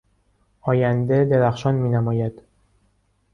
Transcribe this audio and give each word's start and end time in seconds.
آینده 0.61 1.25
درخشان 1.25 1.75
مینماید. 1.75 2.41